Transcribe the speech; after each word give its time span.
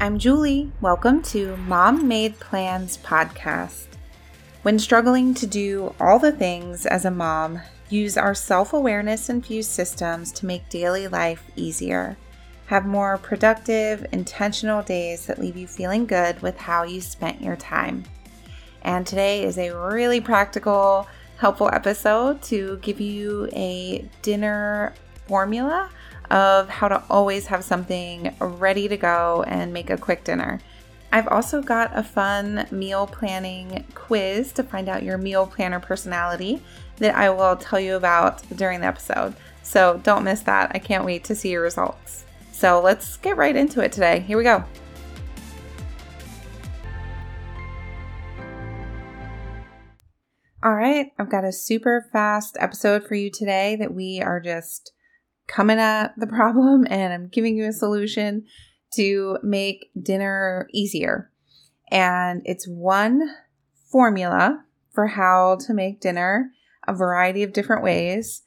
I'm 0.00 0.16
Julie. 0.16 0.70
Welcome 0.80 1.22
to 1.24 1.56
Mom 1.56 2.06
Made 2.06 2.38
Plans 2.38 2.98
podcast. 2.98 3.86
When 4.62 4.78
struggling 4.78 5.34
to 5.34 5.44
do 5.44 5.92
all 5.98 6.20
the 6.20 6.30
things 6.30 6.86
as 6.86 7.04
a 7.04 7.10
mom, 7.10 7.60
use 7.88 8.16
our 8.16 8.32
self 8.32 8.72
awareness 8.72 9.28
infused 9.28 9.72
systems 9.72 10.30
to 10.32 10.46
make 10.46 10.68
daily 10.68 11.08
life 11.08 11.42
easier. 11.56 12.16
Have 12.66 12.86
more 12.86 13.18
productive, 13.18 14.06
intentional 14.12 14.84
days 14.84 15.26
that 15.26 15.40
leave 15.40 15.56
you 15.56 15.66
feeling 15.66 16.06
good 16.06 16.40
with 16.42 16.56
how 16.58 16.84
you 16.84 17.00
spent 17.00 17.42
your 17.42 17.56
time. 17.56 18.04
And 18.82 19.04
today 19.04 19.42
is 19.42 19.58
a 19.58 19.76
really 19.76 20.20
practical, 20.20 21.08
helpful 21.38 21.70
episode 21.72 22.40
to 22.42 22.78
give 22.82 23.00
you 23.00 23.48
a 23.52 24.08
dinner 24.22 24.94
formula 25.26 25.90
of 26.30 26.68
how 26.68 26.88
to 26.88 27.02
always 27.08 27.46
have 27.46 27.64
something 27.64 28.34
ready 28.40 28.88
to 28.88 28.96
go 28.96 29.44
and 29.46 29.72
make 29.72 29.90
a 29.90 29.96
quick 29.96 30.24
dinner. 30.24 30.60
I've 31.10 31.28
also 31.28 31.62
got 31.62 31.96
a 31.96 32.02
fun 32.02 32.66
meal 32.70 33.06
planning 33.06 33.84
quiz 33.94 34.52
to 34.52 34.62
find 34.62 34.88
out 34.88 35.02
your 35.02 35.16
meal 35.16 35.46
planner 35.46 35.80
personality 35.80 36.62
that 36.98 37.14
I 37.14 37.30
will 37.30 37.56
tell 37.56 37.80
you 37.80 37.96
about 37.96 38.42
during 38.56 38.80
the 38.80 38.86
episode. 38.86 39.34
So 39.62 40.00
don't 40.02 40.24
miss 40.24 40.40
that. 40.42 40.72
I 40.74 40.78
can't 40.78 41.04
wait 41.04 41.24
to 41.24 41.34
see 41.34 41.50
your 41.50 41.62
results. 41.62 42.24
So 42.52 42.80
let's 42.80 43.16
get 43.18 43.36
right 43.36 43.56
into 43.56 43.80
it 43.80 43.92
today. 43.92 44.20
Here 44.20 44.36
we 44.36 44.44
go. 44.44 44.64
All 50.60 50.74
right, 50.74 51.12
I've 51.18 51.30
got 51.30 51.44
a 51.44 51.52
super 51.52 52.08
fast 52.12 52.56
episode 52.58 53.04
for 53.04 53.14
you 53.14 53.30
today 53.30 53.76
that 53.76 53.94
we 53.94 54.20
are 54.20 54.40
just 54.40 54.92
coming 55.48 55.78
at 55.78 56.12
the 56.16 56.26
problem 56.26 56.86
and 56.88 57.12
I'm 57.12 57.28
giving 57.28 57.56
you 57.56 57.66
a 57.66 57.72
solution 57.72 58.44
to 58.94 59.38
make 59.42 59.90
dinner 60.00 60.68
easier. 60.72 61.30
And 61.90 62.42
it's 62.44 62.68
one 62.68 63.28
formula 63.90 64.64
for 64.92 65.06
how 65.06 65.58
to 65.66 65.74
make 65.74 66.00
dinner 66.00 66.50
a 66.86 66.94
variety 66.94 67.42
of 67.42 67.52
different 67.52 67.82
ways 67.82 68.42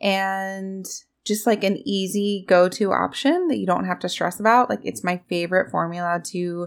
and 0.00 0.84
just 1.24 1.46
like 1.46 1.62
an 1.62 1.78
easy 1.86 2.44
go 2.48 2.68
to 2.68 2.92
option 2.92 3.48
that 3.48 3.58
you 3.58 3.66
don't 3.66 3.84
have 3.84 4.00
to 4.00 4.08
stress 4.08 4.40
about. 4.40 4.68
Like, 4.68 4.80
it's 4.82 5.04
my 5.04 5.20
favorite 5.28 5.70
formula 5.70 6.20
to 6.26 6.66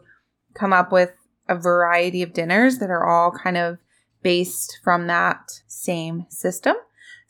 come 0.53 0.71
up 0.71 0.91
with 0.91 1.11
a 1.49 1.55
variety 1.55 2.23
of 2.23 2.33
dinners 2.33 2.77
that 2.77 2.89
are 2.89 3.05
all 3.05 3.31
kind 3.31 3.57
of 3.57 3.77
based 4.23 4.79
from 4.83 5.07
that 5.07 5.61
same 5.67 6.25
system. 6.29 6.75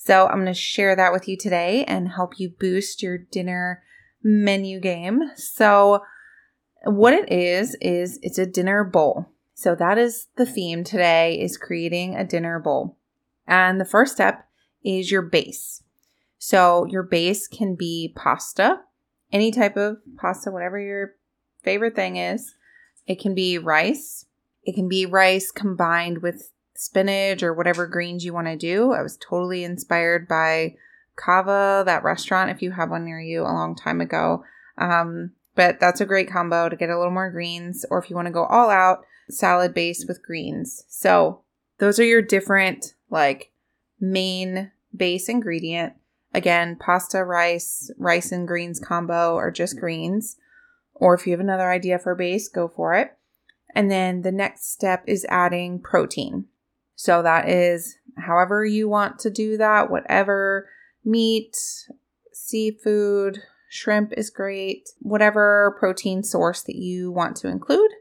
So 0.06 0.28
I'm 0.28 0.36
going 0.36 0.46
to 0.46 0.54
share 0.54 0.96
that 0.96 1.12
with 1.12 1.28
you 1.28 1.36
today 1.36 1.84
and 1.86 2.10
help 2.10 2.40
you 2.40 2.52
boost 2.60 3.02
your 3.02 3.18
dinner 3.18 3.82
menu 4.24 4.80
game. 4.80 5.32
So 5.36 6.04
what 6.84 7.14
it 7.14 7.32
is 7.32 7.76
is 7.82 8.20
it's 8.22 8.38
a 8.38 8.46
dinner 8.46 8.84
bowl. 8.84 9.32
So 9.56 9.74
that 9.74 9.98
is 9.98 10.28
the 10.36 10.46
theme 10.46 10.84
today 10.84 11.42
is 11.42 11.58
creating 11.58 12.16
a 12.16 12.24
dinner 12.24 12.60
bowl. 12.60 12.98
And 13.48 13.82
the 13.82 13.86
first 13.86 14.14
step 14.14 14.48
is 14.84 15.10
your 15.10 15.24
base. 15.24 15.82
So 16.38 16.86
your 16.86 17.02
base 17.02 17.48
can 17.48 17.74
be 17.74 18.14
pasta, 18.16 18.82
any 19.32 19.50
type 19.50 19.76
of 19.76 19.98
pasta, 20.18 20.52
whatever 20.52 20.80
your 20.80 21.16
favorite 21.64 21.96
thing 21.96 22.18
is. 22.18 22.54
It 23.08 23.20
can 23.20 23.34
be 23.34 23.58
rice. 23.58 24.28
It 24.62 24.76
can 24.76 24.88
be 24.88 25.08
rice 25.08 25.50
combined 25.50 26.22
with 26.22 26.52
spinach 26.76 27.42
or 27.42 27.54
whatever 27.54 27.88
greens 27.88 28.24
you 28.24 28.34
want 28.34 28.48
to 28.48 28.56
do. 28.56 28.92
I 28.92 29.02
was 29.02 29.18
totally 29.18 29.64
inspired 29.64 30.28
by 30.28 30.76
Cava, 31.16 31.84
that 31.86 32.04
restaurant, 32.04 32.52
if 32.52 32.62
you 32.62 32.72
have 32.72 32.90
one 32.90 33.06
near 33.06 33.20
you, 33.20 33.42
a 33.42 33.44
long 33.46 33.76
time 33.76 34.02
ago. 34.02 34.44
Um, 34.78 35.32
but 35.56 35.80
that's 35.80 36.02
a 36.02 36.06
great 36.06 36.30
combo 36.30 36.68
to 36.68 36.76
get 36.76 36.90
a 36.90 36.98
little 36.98 37.14
more 37.14 37.32
greens, 37.32 37.86
or 37.90 37.98
if 37.98 38.10
you 38.10 38.16
want 38.16 38.28
to 38.28 38.34
go 38.34 38.46
all 38.46 38.70
out, 38.70 39.06
salad 39.30 39.74
base 39.74 40.06
with 40.08 40.22
greens. 40.22 40.84
So 40.90 41.42
those 41.78 42.00
are 42.00 42.04
your 42.04 42.22
different, 42.22 42.94
like, 43.10 43.52
main 44.00 44.72
base 44.96 45.30
ingredient. 45.30 45.94
Again, 46.34 46.76
pasta, 46.76 47.24
rice, 47.24 47.90
rice 47.98 48.34
and 48.34 48.46
greens 48.46 48.82
combo, 48.82 49.36
or 49.36 49.52
just 49.52 49.80
greens. 49.80 50.36
Or 50.94 51.14
if 51.14 51.26
you 51.26 51.32
have 51.32 51.40
another 51.40 51.72
idea 51.72 51.98
for 51.98 52.14
base, 52.16 52.50
go 52.50 52.68
for 52.68 52.94
it. 52.94 53.18
And 53.74 53.90
then 53.90 54.22
the 54.22 54.32
next 54.34 54.72
step 54.72 55.04
is 55.08 55.26
adding 55.30 55.80
protein. 55.80 56.48
So 56.96 57.22
that 57.22 57.50
is 57.50 57.98
however 58.18 58.66
you 58.66 58.88
want 58.88 59.20
to 59.20 59.30
do 59.30 59.58
that, 59.58 59.92
whatever 59.92 60.70
meat, 61.04 61.56
seafood, 62.34 63.40
shrimp 63.70 64.14
is 64.16 64.30
great, 64.30 64.88
whatever 65.00 65.76
protein 65.80 66.24
source 66.24 66.64
that 66.64 66.76
you 66.76 67.12
want 67.12 67.36
to 67.38 67.50
include, 67.50 67.92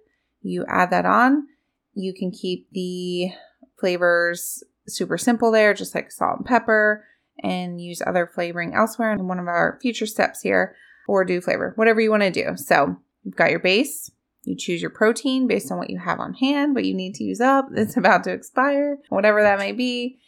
you 0.40 0.64
add 0.68 0.90
that 0.90 1.04
on. 1.04 1.46
You 1.94 2.14
can 2.14 2.30
keep 2.30 2.68
the 2.72 3.30
flavors 3.78 4.62
super 4.86 5.18
simple 5.18 5.50
there, 5.50 5.74
just 5.74 5.94
like 5.94 6.12
salt 6.12 6.38
and 6.38 6.46
pepper, 6.46 7.04
and 7.42 7.80
use 7.80 8.02
other 8.06 8.30
flavoring 8.32 8.74
elsewhere 8.74 9.12
in 9.12 9.26
one 9.26 9.38
of 9.38 9.48
our 9.48 9.78
future 9.82 10.06
steps 10.06 10.40
here, 10.40 10.76
or 11.08 11.24
do 11.24 11.40
flavor, 11.40 11.72
whatever 11.76 12.00
you 12.00 12.10
want 12.10 12.22
to 12.22 12.30
do. 12.30 12.56
So 12.56 12.96
you've 13.22 13.36
got 13.36 13.50
your 13.50 13.60
base, 13.60 14.10
you 14.46 14.56
choose 14.56 14.80
your 14.80 14.90
protein 14.90 15.46
based 15.46 15.70
on 15.70 15.78
what 15.78 15.90
you 15.90 15.98
have 15.98 16.20
on 16.20 16.34
hand, 16.34 16.74
what 16.74 16.84
you 16.84 16.94
need 16.94 17.14
to 17.16 17.24
use 17.24 17.40
up, 17.40 17.68
it's 17.74 17.96
about 17.96 18.24
to 18.24 18.32
expire, 18.32 18.98
whatever 19.08 19.42
that 19.42 19.58
may 19.58 19.72
be. 19.72 20.18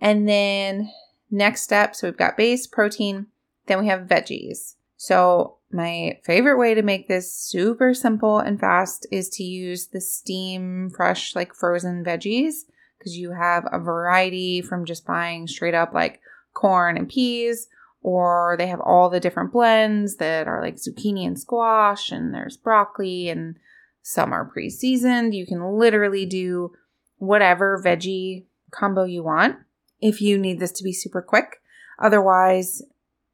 And 0.00 0.28
then 0.28 0.90
next 1.30 1.62
step, 1.62 1.94
so 1.94 2.08
we've 2.08 2.16
got 2.16 2.36
base, 2.36 2.66
protein, 2.66 3.26
then 3.66 3.80
we 3.80 3.88
have 3.88 4.02
veggies. 4.02 4.74
So 4.96 5.58
my 5.70 6.18
favorite 6.24 6.58
way 6.58 6.74
to 6.74 6.82
make 6.82 7.08
this 7.08 7.34
super 7.34 7.94
simple 7.94 8.38
and 8.38 8.60
fast 8.60 9.06
is 9.10 9.28
to 9.30 9.42
use 9.42 9.88
the 9.88 10.00
steam 10.00 10.90
fresh, 10.94 11.34
like 11.34 11.54
frozen 11.54 12.04
veggies, 12.04 12.54
because 12.98 13.16
you 13.16 13.32
have 13.32 13.66
a 13.70 13.78
variety 13.78 14.62
from 14.62 14.84
just 14.84 15.06
buying 15.06 15.46
straight 15.46 15.74
up 15.74 15.92
like 15.92 16.20
corn 16.54 16.96
and 16.96 17.08
peas 17.08 17.66
or 18.04 18.54
they 18.58 18.66
have 18.66 18.80
all 18.80 19.08
the 19.08 19.18
different 19.18 19.50
blends 19.50 20.16
that 20.16 20.46
are 20.46 20.60
like 20.60 20.76
zucchini 20.76 21.26
and 21.26 21.40
squash, 21.40 22.12
and 22.12 22.34
there's 22.34 22.56
broccoli, 22.56 23.30
and 23.30 23.56
some 24.02 24.32
are 24.32 24.44
pre 24.44 24.68
seasoned. 24.68 25.34
You 25.34 25.46
can 25.46 25.78
literally 25.78 26.26
do 26.26 26.72
whatever 27.16 27.80
veggie 27.82 28.44
combo 28.70 29.04
you 29.04 29.24
want 29.24 29.56
if 30.00 30.20
you 30.20 30.36
need 30.36 30.60
this 30.60 30.72
to 30.72 30.84
be 30.84 30.92
super 30.92 31.22
quick. 31.22 31.62
Otherwise, 31.98 32.82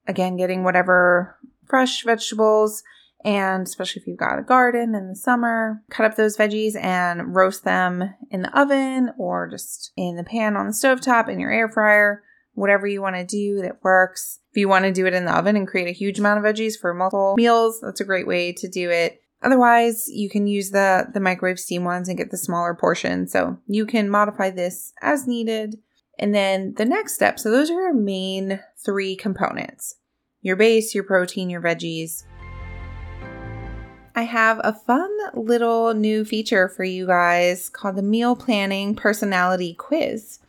again, 0.06 0.36
getting 0.36 0.62
whatever 0.62 1.36
fresh 1.66 2.04
vegetables 2.04 2.84
and 3.24 3.66
especially 3.66 4.00
if 4.00 4.08
you've 4.08 4.16
got 4.16 4.38
a 4.38 4.42
garden 4.42 4.94
in 4.94 5.08
the 5.08 5.16
summer, 5.16 5.82
cut 5.90 6.06
up 6.06 6.16
those 6.16 6.38
veggies 6.38 6.74
and 6.80 7.34
roast 7.34 7.64
them 7.64 8.14
in 8.30 8.42
the 8.42 8.58
oven 8.58 9.12
or 9.18 9.46
just 9.46 9.92
in 9.96 10.16
the 10.16 10.24
pan 10.24 10.56
on 10.56 10.68
the 10.68 10.72
stove 10.72 11.00
top 11.00 11.28
in 11.28 11.38
your 11.38 11.50
air 11.50 11.68
fryer 11.68 12.22
whatever 12.54 12.86
you 12.86 13.00
want 13.00 13.16
to 13.16 13.24
do 13.24 13.62
that 13.62 13.82
works. 13.82 14.40
If 14.50 14.56
you 14.56 14.68
want 14.68 14.84
to 14.84 14.92
do 14.92 15.06
it 15.06 15.14
in 15.14 15.24
the 15.24 15.36
oven 15.36 15.56
and 15.56 15.66
create 15.66 15.88
a 15.88 15.92
huge 15.92 16.18
amount 16.18 16.38
of 16.38 16.44
veggies 16.44 16.78
for 16.78 16.92
multiple 16.92 17.34
meals, 17.36 17.80
that's 17.80 18.00
a 18.00 18.04
great 18.04 18.26
way 18.26 18.52
to 18.52 18.68
do 18.68 18.90
it. 18.90 19.20
Otherwise, 19.42 20.08
you 20.08 20.28
can 20.28 20.46
use 20.46 20.70
the, 20.70 21.08
the 21.14 21.20
microwave 21.20 21.58
steam 21.58 21.84
ones 21.84 22.08
and 22.08 22.18
get 22.18 22.30
the 22.30 22.36
smaller 22.36 22.74
portion. 22.74 23.26
So 23.26 23.58
you 23.66 23.86
can 23.86 24.10
modify 24.10 24.50
this 24.50 24.92
as 25.00 25.26
needed. 25.26 25.78
And 26.18 26.34
then 26.34 26.74
the 26.76 26.84
next 26.84 27.14
step, 27.14 27.38
so 27.38 27.50
those 27.50 27.70
are 27.70 27.80
your 27.80 27.94
main 27.94 28.60
three 28.84 29.16
components 29.16 29.96
your 30.42 30.56
base, 30.56 30.94
your 30.94 31.04
protein, 31.04 31.50
your 31.50 31.60
veggies. 31.60 32.24
I 34.14 34.22
have 34.22 34.58
a 34.64 34.72
fun 34.72 35.10
little 35.34 35.94
new 35.94 36.24
feature 36.24 36.68
for 36.68 36.82
you 36.82 37.06
guys 37.06 37.68
called 37.68 37.96
the 37.96 38.02
Meal 38.02 38.34
Planning 38.34 38.94
Personality 38.94 39.74
Quiz. 39.74 40.40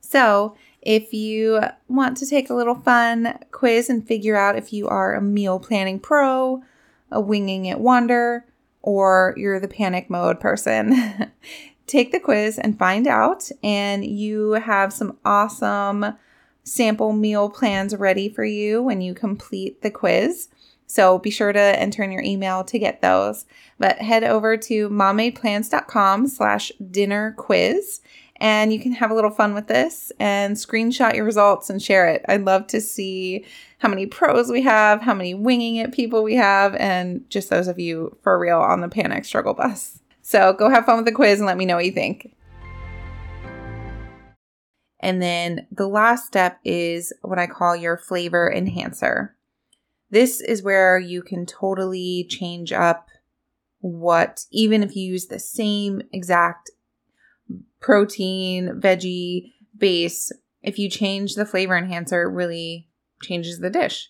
So 0.00 0.56
if 0.82 1.12
you 1.12 1.60
want 1.88 2.16
to 2.18 2.26
take 2.26 2.48
a 2.48 2.54
little 2.54 2.74
fun 2.74 3.38
quiz 3.50 3.90
and 3.90 4.06
figure 4.06 4.36
out 4.36 4.56
if 4.56 4.72
you 4.72 4.88
are 4.88 5.14
a 5.14 5.20
meal 5.20 5.58
planning 5.58 5.98
pro, 6.00 6.62
a 7.10 7.20
winging 7.20 7.66
it 7.66 7.80
wonder, 7.80 8.46
or 8.82 9.34
you're 9.36 9.60
the 9.60 9.68
panic 9.68 10.08
mode 10.08 10.40
person, 10.40 11.30
take 11.86 12.12
the 12.12 12.20
quiz 12.20 12.58
and 12.58 12.78
find 12.78 13.06
out. 13.06 13.50
And 13.62 14.04
you 14.04 14.52
have 14.52 14.92
some 14.92 15.18
awesome 15.24 16.16
sample 16.64 17.12
meal 17.12 17.50
plans 17.50 17.94
ready 17.94 18.28
for 18.28 18.44
you 18.44 18.82
when 18.82 19.00
you 19.00 19.12
complete 19.12 19.82
the 19.82 19.90
quiz. 19.90 20.48
So 20.86 21.18
be 21.18 21.30
sure 21.30 21.52
to 21.52 21.60
enter 21.60 22.02
in 22.02 22.10
your 22.10 22.22
email 22.22 22.64
to 22.64 22.78
get 22.78 23.00
those. 23.00 23.44
But 23.78 23.98
head 23.98 24.24
over 24.24 24.56
to 24.56 24.88
mommadeplans.com 24.88 26.28
slash 26.28 26.72
dinner 26.90 27.34
quiz 27.36 28.00
and 28.40 28.72
you 28.72 28.80
can 28.80 28.92
have 28.92 29.10
a 29.10 29.14
little 29.14 29.30
fun 29.30 29.54
with 29.54 29.68
this 29.68 30.10
and 30.18 30.56
screenshot 30.56 31.14
your 31.14 31.26
results 31.26 31.68
and 31.68 31.82
share 31.82 32.08
it. 32.08 32.24
I'd 32.26 32.44
love 32.44 32.66
to 32.68 32.80
see 32.80 33.44
how 33.78 33.88
many 33.88 34.06
pros 34.06 34.50
we 34.50 34.62
have, 34.62 35.02
how 35.02 35.14
many 35.14 35.34
winging 35.34 35.76
it 35.76 35.92
people 35.92 36.22
we 36.22 36.36
have, 36.36 36.74
and 36.76 37.28
just 37.28 37.50
those 37.50 37.68
of 37.68 37.78
you 37.78 38.16
for 38.22 38.38
real 38.38 38.58
on 38.58 38.80
the 38.80 38.88
panic 38.88 39.26
struggle 39.26 39.54
bus. 39.54 40.00
So 40.22 40.54
go 40.54 40.70
have 40.70 40.86
fun 40.86 40.96
with 40.96 41.04
the 41.04 41.12
quiz 41.12 41.38
and 41.38 41.46
let 41.46 41.58
me 41.58 41.66
know 41.66 41.76
what 41.76 41.84
you 41.84 41.92
think. 41.92 42.34
And 45.00 45.20
then 45.22 45.66
the 45.70 45.88
last 45.88 46.26
step 46.26 46.60
is 46.64 47.12
what 47.22 47.38
I 47.38 47.46
call 47.46 47.74
your 47.74 47.96
flavor 47.96 48.52
enhancer. 48.52 49.34
This 50.10 50.40
is 50.40 50.62
where 50.62 50.98
you 50.98 51.22
can 51.22 51.46
totally 51.46 52.26
change 52.28 52.72
up 52.72 53.08
what, 53.80 54.44
even 54.50 54.82
if 54.82 54.94
you 54.94 55.12
use 55.12 55.26
the 55.26 55.38
same 55.38 56.02
exact 56.12 56.70
protein, 57.80 58.80
veggie 58.80 59.52
base, 59.76 60.30
if 60.62 60.78
you 60.78 60.88
change 60.90 61.34
the 61.34 61.46
flavor 61.46 61.76
enhancer, 61.76 62.22
it 62.22 62.32
really 62.32 62.88
changes 63.22 63.58
the 63.58 63.70
dish. 63.70 64.08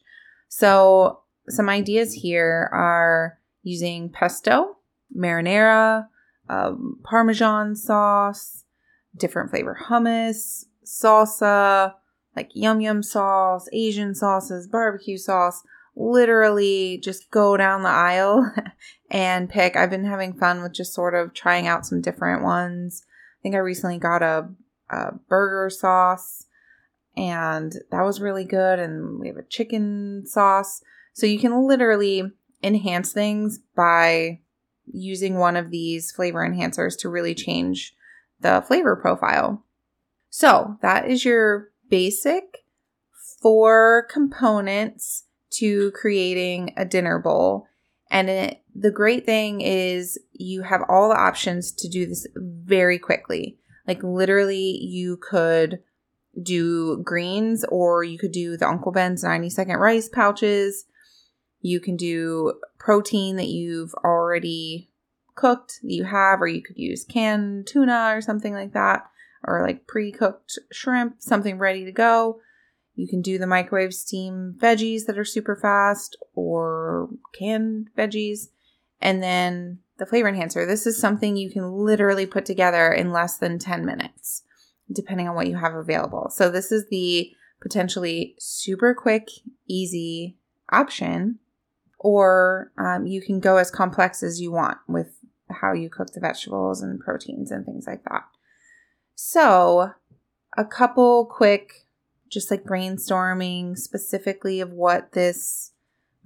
So, 0.49 1.21
some 1.49 1.69
ideas 1.69 2.13
here 2.13 2.69
are 2.73 3.39
using 3.63 4.09
pesto, 4.09 4.77
marinara, 5.17 6.07
um, 6.49 6.99
parmesan 7.05 7.77
sauce, 7.77 8.65
different 9.17 9.51
flavor 9.51 9.79
hummus, 9.89 10.65
salsa, 10.85 11.95
like 12.37 12.51
yum 12.55 12.81
yum 12.81 13.03
sauce, 13.03 13.69
Asian 13.73 14.15
sauces, 14.15 14.67
barbecue 14.67 15.17
sauce. 15.17 15.63
Literally 15.97 16.99
just 17.03 17.31
go 17.31 17.57
down 17.57 17.83
the 17.83 17.89
aisle 17.89 18.53
and 19.11 19.51
pick. 19.51 19.77
I've 19.77 19.91
been 19.91 20.05
having 20.05 20.33
fun 20.33 20.63
with 20.63 20.73
just 20.73 20.95
sort 20.95 21.15
of 21.15 21.35
trying 21.35 21.67
out 21.67 21.85
some 21.85 22.01
different 22.01 22.43
ones. 22.43 23.05
I 23.41 23.43
think 23.43 23.55
I 23.55 23.59
recently 23.59 23.99
got 23.99 24.23
a, 24.23 24.49
a 24.91 25.13
burger 25.29 25.71
sauce 25.71 26.47
and 27.17 27.73
that 27.91 28.03
was 28.03 28.21
really 28.21 28.45
good. 28.45 28.79
And 28.79 29.19
we 29.19 29.29
have 29.29 29.37
a 29.37 29.43
chicken 29.43 30.25
sauce. 30.27 30.83
So 31.13 31.27
you 31.27 31.39
can 31.39 31.67
literally 31.67 32.23
enhance 32.63 33.13
things 33.13 33.59
by 33.75 34.41
using 34.87 35.37
one 35.39 35.57
of 35.57 35.71
these 35.71 36.11
flavor 36.13 36.47
enhancers 36.47 36.99
to 36.99 37.09
really 37.09 37.35
change 37.35 37.95
the 38.41 38.63
flavor 38.67 38.97
profile. 38.97 39.65
So 40.29 40.77
that 40.83 41.09
is 41.09 41.25
your 41.25 41.71
basic 41.89 42.59
four 43.41 44.07
components 44.11 45.25
to 45.51 45.91
creating 45.93 46.75
a 46.77 46.85
dinner 46.85 47.19
bowl. 47.19 47.67
And 48.11 48.29
it, 48.29 48.63
the 48.75 48.91
great 48.91 49.25
thing 49.25 49.61
is 49.61 50.19
you 50.33 50.63
have 50.63 50.83
all 50.89 51.09
the 51.09 51.19
options 51.19 51.73
to 51.73 51.89
do 51.89 52.07
this 52.07 52.27
very 52.35 52.99
quickly. 52.99 53.59
Like 53.87 54.03
literally, 54.03 54.79
you 54.83 55.17
could 55.17 55.81
do 56.41 57.03
greens 57.03 57.65
or 57.69 58.05
you 58.05 58.19
could 58.19 58.33
do 58.33 58.57
the 58.57 58.69
Uncle 58.69 58.93
Ben's 58.93 59.23
90 59.23 59.51
second 59.51 59.77
rice 59.77 60.09
pouches. 60.09 60.85
You 61.61 61.81
can 61.81 61.97
do 61.97 62.55
protein 62.79 63.37
that 63.37 63.49
you've 63.49 63.95
already 63.95 64.91
cooked 65.35 65.81
that 65.83 65.93
you 65.93 66.05
have, 66.05 66.41
or 66.41 66.47
you 66.47 66.63
could 66.63 66.79
use 66.79 67.05
canned 67.05 67.67
tuna 67.67 68.13
or 68.15 68.21
something 68.21 68.55
like 68.55 68.73
that, 68.73 69.09
or 69.45 69.63
like 69.63 69.87
pre 69.87 70.13
cooked 70.13 70.59
shrimp, 70.73 71.17
something 71.21 71.59
ready 71.59 71.85
to 71.85 71.93
go. 71.93 72.41
You 72.95 73.09
can 73.09 73.23
do 73.23 73.39
the 73.39 73.47
microwave 73.47 73.95
steam 73.95 74.55
veggies 74.59 75.07
that 75.07 75.19
are 75.19 75.25
super 75.25 75.57
fast 75.57 76.17
or 76.35 77.09
canned 77.39 77.89
veggies. 77.97 78.49
And 79.01 79.23
then 79.23 79.79
the 80.01 80.07
flavor 80.07 80.29
enhancer. 80.29 80.67
This 80.67 80.87
is 80.87 80.99
something 80.99 81.37
you 81.37 81.51
can 81.51 81.71
literally 81.71 82.27
put 82.27 82.45
together 82.45 82.91
in 82.91 83.13
less 83.13 83.37
than 83.37 83.59
10 83.59 83.85
minutes, 83.87 84.43
depending 84.93 85.29
on 85.29 85.37
what 85.37 85.47
you 85.47 85.57
have 85.57 85.75
available. 85.75 86.31
So, 86.35 86.51
this 86.51 86.73
is 86.73 86.89
the 86.91 87.31
potentially 87.63 88.35
super 88.39 88.95
quick, 88.95 89.29
easy 89.69 90.39
option. 90.73 91.39
Or 91.99 92.73
um, 92.79 93.07
you 93.07 93.21
can 93.21 93.41
go 93.41 93.59
as 93.59 93.71
complex 93.71 94.23
as 94.23 94.41
you 94.41 94.51
want 94.51 94.79
with 94.89 95.13
how 95.51 95.75
you 95.75 95.91
cook 95.91 96.13
the 96.13 96.21
vegetables 96.21 96.83
and 96.83 96.99
proteins 96.99 97.51
and 97.51 97.65
things 97.65 97.87
like 97.87 98.05
that. 98.05 98.25
So, 99.15 99.91
a 100.57 100.65
couple 100.65 101.27
quick, 101.27 101.87
just 102.31 102.51
like 102.51 102.65
brainstorming 102.65 103.77
specifically 103.77 104.61
of 104.61 104.71
what 104.71 105.13
this 105.13 105.73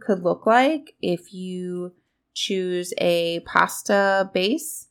could 0.00 0.22
look 0.22 0.46
like. 0.46 0.94
If 1.00 1.32
you 1.32 1.94
choose 2.34 2.92
a 2.98 3.40
pasta 3.40 4.30
base, 4.32 4.88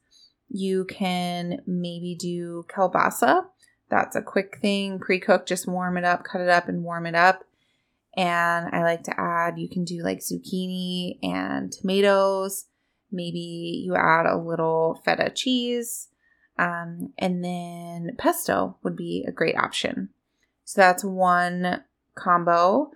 you 0.49 0.85
can 0.85 1.61
maybe 1.65 2.15
do 2.15 2.65
kielbasa. 2.67 3.45
That's 3.89 4.15
a 4.15 4.21
quick 4.21 4.57
thing, 4.61 4.99
pre 4.99 5.19
cooked, 5.19 5.47
just 5.47 5.67
warm 5.67 5.97
it 5.97 6.03
up, 6.03 6.23
cut 6.23 6.41
it 6.41 6.49
up, 6.49 6.67
and 6.67 6.83
warm 6.83 7.05
it 7.05 7.15
up. 7.15 7.43
And 8.15 8.69
I 8.71 8.83
like 8.83 9.03
to 9.03 9.19
add, 9.19 9.59
you 9.59 9.69
can 9.69 9.83
do 9.83 10.03
like 10.03 10.19
zucchini 10.19 11.17
and 11.23 11.71
tomatoes 11.71 12.65
Maybe 13.13 13.83
you 13.85 13.95
add 13.95 14.25
a 14.25 14.35
little 14.35 14.99
feta 15.05 15.29
cheese. 15.29 16.09
Um, 16.57 17.13
and 17.17 17.43
then 17.43 18.15
pesto 18.17 18.77
would 18.83 18.95
be 18.95 19.23
a 19.27 19.31
great 19.31 19.55
option. 19.55 20.09
So 20.65 20.81
that's 20.81 21.03
one 21.03 21.83
combo. 22.15 22.91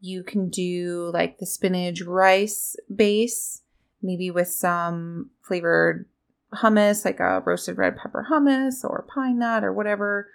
You 0.00 0.22
can 0.22 0.48
do 0.48 1.10
like 1.12 1.38
the 1.38 1.46
spinach 1.46 2.02
rice 2.02 2.76
base, 2.94 3.62
maybe 4.02 4.30
with 4.30 4.48
some 4.48 5.30
flavored 5.42 6.06
hummus, 6.52 7.04
like 7.04 7.20
a 7.20 7.40
roasted 7.40 7.78
red 7.78 7.96
pepper 7.96 8.26
hummus 8.30 8.84
or 8.84 9.06
pine 9.08 9.38
nut 9.38 9.64
or 9.64 9.72
whatever 9.72 10.28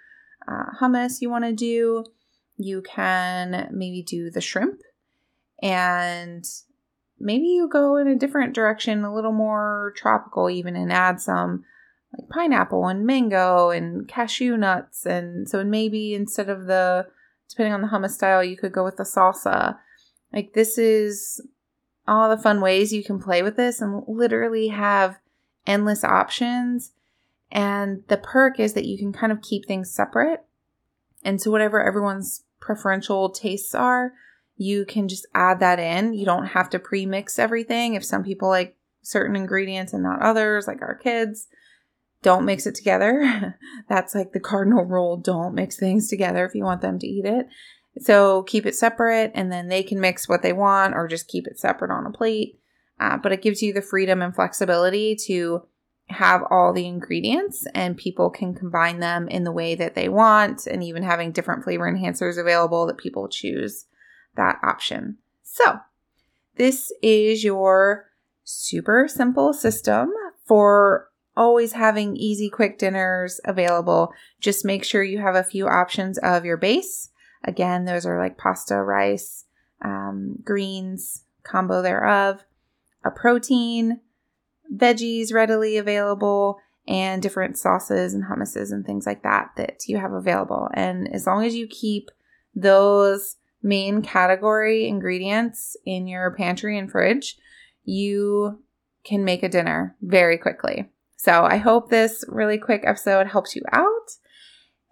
uh, 0.46 0.72
hummus 0.80 1.20
you 1.20 1.30
want 1.30 1.44
to 1.44 1.52
do. 1.52 2.04
You 2.56 2.82
can 2.82 3.68
maybe 3.70 4.02
do 4.02 4.30
the 4.30 4.40
shrimp 4.40 4.80
and 5.62 6.44
maybe 7.20 7.46
you 7.46 7.68
go 7.68 7.96
in 7.96 8.08
a 8.08 8.18
different 8.18 8.54
direction, 8.54 9.04
a 9.04 9.14
little 9.14 9.32
more 9.32 9.92
tropical, 9.96 10.50
even, 10.50 10.76
and 10.76 10.92
add 10.92 11.20
some 11.20 11.64
like 12.16 12.28
pineapple 12.28 12.86
and 12.86 13.06
mango 13.06 13.70
and 13.70 14.08
cashew 14.08 14.56
nuts. 14.56 15.04
And 15.04 15.48
so 15.48 15.62
maybe 15.64 16.14
instead 16.14 16.48
of 16.48 16.66
the, 16.66 17.06
depending 17.48 17.74
on 17.74 17.82
the 17.82 17.88
hummus 17.88 18.12
style, 18.12 18.42
you 18.42 18.56
could 18.56 18.72
go 18.72 18.84
with 18.84 18.96
the 18.96 19.04
salsa. 19.04 19.78
Like, 20.32 20.52
this 20.54 20.78
is 20.78 21.40
all 22.06 22.28
the 22.28 22.42
fun 22.42 22.60
ways 22.60 22.92
you 22.92 23.04
can 23.04 23.18
play 23.18 23.42
with 23.42 23.56
this 23.56 23.80
and 23.80 24.02
literally 24.06 24.68
have 24.68 25.18
endless 25.66 26.04
options. 26.04 26.92
And 27.50 28.02
the 28.08 28.16
perk 28.16 28.58
is 28.60 28.74
that 28.74 28.86
you 28.86 28.98
can 28.98 29.12
kind 29.12 29.32
of 29.32 29.42
keep 29.42 29.66
things 29.66 29.90
separate. 29.90 30.44
And 31.24 31.40
so, 31.40 31.50
whatever 31.50 31.84
everyone's 31.84 32.44
preferential 32.60 33.30
tastes 33.30 33.74
are, 33.74 34.12
you 34.56 34.84
can 34.84 35.08
just 35.08 35.26
add 35.34 35.60
that 35.60 35.78
in. 35.78 36.12
You 36.12 36.26
don't 36.26 36.46
have 36.46 36.68
to 36.70 36.78
pre 36.78 37.06
mix 37.06 37.38
everything. 37.38 37.94
If 37.94 38.04
some 38.04 38.22
people 38.22 38.48
like 38.48 38.76
certain 39.02 39.36
ingredients 39.36 39.92
and 39.92 40.02
not 40.02 40.20
others, 40.20 40.66
like 40.66 40.82
our 40.82 40.94
kids, 40.94 41.48
don't 42.22 42.44
mix 42.44 42.66
it 42.66 42.74
together. 42.74 43.56
That's 43.88 44.14
like 44.14 44.32
the 44.32 44.40
cardinal 44.40 44.84
rule 44.84 45.16
don't 45.16 45.54
mix 45.54 45.76
things 45.76 46.08
together 46.08 46.44
if 46.44 46.54
you 46.54 46.64
want 46.64 46.80
them 46.80 46.98
to 46.98 47.06
eat 47.06 47.24
it. 47.24 47.46
So 48.00 48.42
keep 48.44 48.66
it 48.66 48.74
separate 48.74 49.32
and 49.34 49.50
then 49.50 49.68
they 49.68 49.82
can 49.82 50.00
mix 50.00 50.28
what 50.28 50.42
they 50.42 50.52
want 50.52 50.94
or 50.94 51.08
just 51.08 51.28
keep 51.28 51.46
it 51.46 51.58
separate 51.58 51.90
on 51.90 52.06
a 52.06 52.10
plate. 52.10 52.60
Uh, 53.00 53.16
but 53.16 53.32
it 53.32 53.42
gives 53.42 53.62
you 53.62 53.72
the 53.72 53.82
freedom 53.82 54.22
and 54.22 54.34
flexibility 54.34 55.16
to 55.26 55.62
have 56.08 56.42
all 56.50 56.72
the 56.72 56.86
ingredients 56.86 57.66
and 57.74 57.96
people 57.96 58.30
can 58.30 58.54
combine 58.54 58.98
them 58.98 59.28
in 59.28 59.44
the 59.44 59.52
way 59.52 59.74
that 59.74 59.94
they 59.94 60.08
want 60.08 60.66
and 60.66 60.82
even 60.82 61.02
having 61.02 61.32
different 61.32 61.62
flavor 61.62 61.90
enhancers 61.90 62.38
available 62.38 62.86
that 62.86 62.96
people 62.96 63.28
choose 63.28 63.84
that 64.36 64.58
option. 64.62 65.18
So, 65.42 65.78
this 66.56 66.92
is 67.02 67.44
your 67.44 68.06
super 68.42 69.06
simple 69.06 69.52
system 69.52 70.10
for 70.46 71.07
always 71.38 71.72
having 71.72 72.16
easy, 72.16 72.50
quick 72.50 72.78
dinners 72.78 73.40
available. 73.44 74.12
Just 74.40 74.64
make 74.64 74.84
sure 74.84 75.02
you 75.02 75.18
have 75.18 75.36
a 75.36 75.44
few 75.44 75.68
options 75.68 76.18
of 76.18 76.44
your 76.44 76.56
base. 76.56 77.10
Again, 77.44 77.84
those 77.84 78.04
are 78.04 78.18
like 78.18 78.36
pasta, 78.36 78.82
rice, 78.82 79.44
um, 79.82 80.36
greens, 80.44 81.24
combo 81.44 81.80
thereof, 81.80 82.44
a 83.04 83.10
protein, 83.10 84.00
veggies 84.74 85.32
readily 85.32 85.76
available, 85.76 86.58
and 86.88 87.22
different 87.22 87.56
sauces 87.56 88.14
and 88.14 88.24
hummuses 88.24 88.72
and 88.72 88.84
things 88.84 89.06
like 89.06 89.22
that 89.22 89.50
that 89.56 89.86
you 89.86 89.98
have 89.98 90.12
available. 90.12 90.68
And 90.74 91.14
as 91.14 91.26
long 91.26 91.44
as 91.44 91.54
you 91.54 91.68
keep 91.68 92.10
those 92.54 93.36
main 93.62 94.02
category 94.02 94.88
ingredients 94.88 95.76
in 95.84 96.08
your 96.08 96.34
pantry 96.34 96.76
and 96.78 96.90
fridge, 96.90 97.36
you 97.84 98.62
can 99.04 99.24
make 99.24 99.42
a 99.42 99.48
dinner 99.48 99.96
very 100.02 100.38
quickly. 100.38 100.90
So 101.18 101.44
I 101.44 101.56
hope 101.56 101.90
this 101.90 102.24
really 102.28 102.58
quick 102.58 102.84
episode 102.86 103.26
helps 103.26 103.56
you 103.56 103.62
out. 103.72 104.12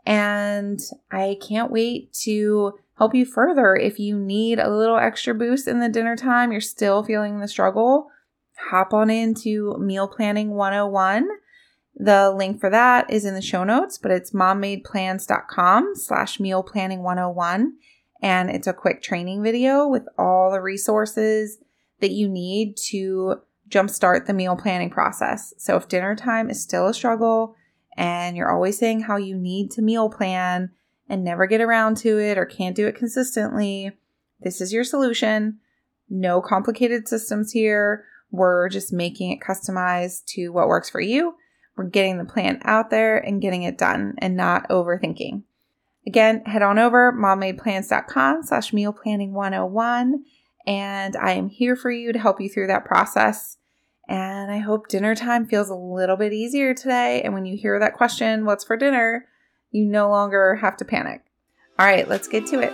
And 0.04 0.80
I 1.11 1.38
can't 1.40 1.71
wait 1.71 2.12
to 2.25 2.75
help 2.99 3.14
you 3.14 3.25
further. 3.25 3.76
If 3.76 4.00
you 4.00 4.18
need 4.18 4.59
a 4.59 4.68
little 4.68 4.97
extra 4.97 5.35
boost 5.35 5.68
in 5.68 5.78
the 5.78 5.88
dinner 5.88 6.16
time, 6.16 6.50
you're 6.50 6.61
still 6.61 7.04
feeling 7.04 7.38
the 7.38 7.49
struggle, 7.49 8.09
hop 8.59 8.92
on 8.92 9.09
into 9.09 9.78
Meal 9.78 10.09
Planning 10.09 10.50
101. 10.50 11.28
The 11.95 12.30
link 12.30 12.61
for 12.61 12.71
that 12.71 13.09
is 13.09 13.25
in 13.25 13.35
the 13.35 13.40
show 13.40 13.62
notes, 13.62 13.97
but 13.97 14.11
it's 14.11 14.33
mommadeplans.com 14.33 15.95
slash 15.95 16.40
meal 16.40 16.62
planning 16.62 17.02
101 17.02 17.75
and 18.21 18.50
it's 18.50 18.66
a 18.66 18.73
quick 18.73 19.02
training 19.02 19.42
video 19.42 19.87
with 19.87 20.06
all 20.18 20.50
the 20.50 20.61
resources 20.61 21.59
that 22.00 22.11
you 22.11 22.28
need 22.28 22.76
to 22.76 23.37
jumpstart 23.68 24.26
the 24.26 24.32
meal 24.32 24.56
planning 24.56 24.90
process. 24.90 25.52
So 25.58 25.76
if 25.76 25.88
dinner 25.88 26.14
time 26.14 26.50
is 26.50 26.62
still 26.62 26.87
a 26.87 26.94
struggle 26.94 27.54
and 27.96 28.37
you're 28.37 28.50
always 28.50 28.78
saying 28.78 29.02
how 29.02 29.16
you 29.16 29.37
need 29.37 29.70
to 29.73 29.82
meal 29.82 30.08
plan 30.08 30.70
and 31.08 31.25
never 31.25 31.46
get 31.46 31.61
around 31.61 31.96
to 31.99 32.18
it 32.18 32.38
or 32.38 32.44
can't 32.44 32.76
do 32.76 32.87
it 32.87 32.96
consistently, 32.96 33.92
this 34.40 34.61
is 34.61 34.73
your 34.73 34.85
solution. 34.85 35.58
No 36.08 36.40
complicated 36.40 37.08
systems 37.08 37.52
here. 37.52 38.04
We're 38.30 38.68
just 38.68 38.92
making 38.92 39.32
it 39.32 39.40
customized 39.40 40.26
to 40.35 40.50
what 40.50 40.68
works 40.68 40.90
for 40.90 41.00
you. 41.00 41.35
We're 41.76 41.85
getting 41.85 42.18
the 42.18 42.25
plan 42.25 42.61
out 42.64 42.90
there 42.90 43.18
and 43.18 43.42
getting 43.42 43.62
it 43.62 43.78
done 43.78 44.14
and 44.18 44.37
not 44.37 44.68
overthinking. 44.68 45.42
Again, 46.06 46.42
head 46.44 46.62
on 46.62 46.78
over 46.78 47.12
mommadeplans.com 47.12 48.44
slash 48.44 48.73
meal 48.73 48.92
planning 48.92 49.32
101 49.32 50.25
and 50.66 51.16
I 51.16 51.32
am 51.32 51.49
here 51.49 51.76
for 51.76 51.90
you 51.90 52.12
to 52.12 52.18
help 52.18 52.40
you 52.40 52.49
through 52.49 52.66
that 52.68 52.85
process. 52.85 53.58
And 54.08 54.50
I 54.50 54.58
hope 54.58 54.88
dinner 54.88 55.14
time 55.14 55.46
feels 55.46 55.68
a 55.68 55.75
little 55.75 56.16
bit 56.16 56.32
easier 56.32 56.75
today. 56.75 57.23
And 57.23 57.35
when 57.35 57.44
you 57.44 57.56
hear 57.56 57.78
that 57.78 57.94
question, 57.94 58.44
what's 58.44 58.64
for 58.64 58.76
dinner? 58.76 59.26
You 59.70 59.85
no 59.85 60.08
longer 60.08 60.56
have 60.56 60.76
to 60.78 60.85
panic. 60.85 61.23
All 61.78 61.87
right, 61.87 62.08
let's 62.08 62.28
get 62.28 62.46
to 62.49 62.61
it. 62.61 62.73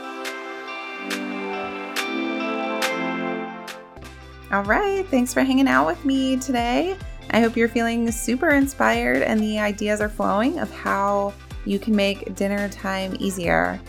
All 4.52 4.64
right, 4.64 5.06
thanks 5.08 5.32
for 5.32 5.42
hanging 5.42 5.66
out 5.66 5.86
with 5.86 6.04
me 6.04 6.36
today. 6.36 6.96
I 7.30 7.40
hope 7.40 7.56
you're 7.56 7.68
feeling 7.68 8.10
super 8.10 8.50
inspired 8.50 9.22
and 9.22 9.40
the 9.40 9.58
ideas 9.58 10.02
are 10.02 10.10
flowing 10.10 10.58
of 10.58 10.70
how 10.70 11.32
you 11.64 11.78
can 11.78 11.96
make 11.96 12.34
dinner 12.34 12.68
time 12.68 13.16
easier. 13.18 13.80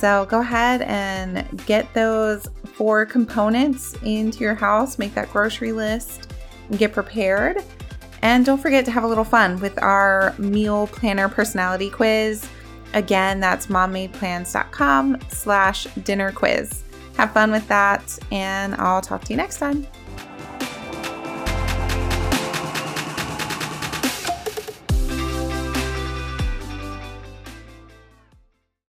So 0.00 0.24
go 0.30 0.40
ahead 0.40 0.80
and 0.80 1.46
get 1.66 1.92
those 1.92 2.48
four 2.72 3.04
components 3.04 3.94
into 4.02 4.38
your 4.38 4.54
house, 4.54 4.98
make 4.98 5.12
that 5.12 5.30
grocery 5.30 5.72
list, 5.72 6.32
and 6.70 6.78
get 6.78 6.94
prepared. 6.94 7.62
And 8.22 8.46
don't 8.46 8.56
forget 8.56 8.86
to 8.86 8.90
have 8.92 9.04
a 9.04 9.06
little 9.06 9.24
fun 9.24 9.60
with 9.60 9.78
our 9.82 10.34
meal 10.38 10.86
planner 10.86 11.28
personality 11.28 11.90
quiz. 11.90 12.48
Again, 12.94 13.40
that's 13.40 13.66
mommadeplans.com 13.66 15.18
slash 15.28 15.84
dinner 16.02 16.32
quiz. 16.32 16.82
Have 17.18 17.34
fun 17.34 17.50
with 17.50 17.68
that, 17.68 18.18
and 18.32 18.74
I'll 18.76 19.02
talk 19.02 19.22
to 19.24 19.34
you 19.34 19.36
next 19.36 19.58
time. 19.58 19.86